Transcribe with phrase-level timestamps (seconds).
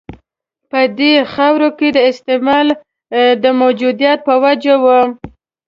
[0.69, 2.65] په دې خاورو کې د استعمار
[3.43, 4.99] د موجودیت په وجه وه.